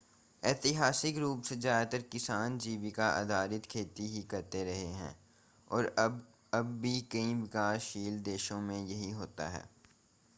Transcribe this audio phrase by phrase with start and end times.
[0.43, 5.15] ऐतिहासिक रूप से ज़्यादातर किसान जीविका आधारित खेती ही करते रहे हैं
[5.71, 9.63] और अब भी कई विकासशील देशों में यही होता है